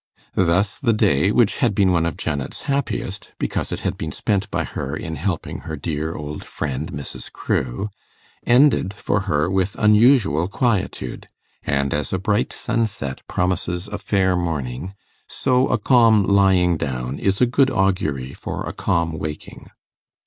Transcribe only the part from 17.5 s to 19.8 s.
augury for a calm waking.